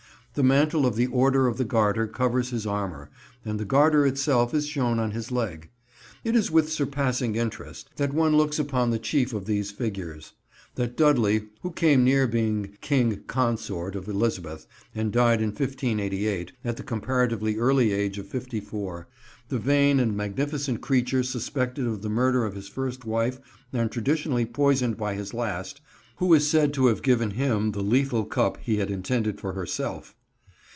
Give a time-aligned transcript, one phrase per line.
[0.33, 3.09] The mantle of the Order of the Garter covers his armour,
[3.43, 5.69] and the Garter itself is shown on his leg.
[6.23, 10.31] It is with surpassing interest that one looks upon the chief of these figures;
[10.75, 16.77] that Dudley who came near being King Consort of Elizabeth, and died in 1588, at
[16.77, 19.09] the comparatively early age of fifty four;
[19.49, 23.41] the vain and magnificent creature suspected of the murder of his first wife
[23.73, 25.81] and traditionally poisoned by his last,
[26.19, 30.15] who is said to have given him the lethal cup he had intended for herself.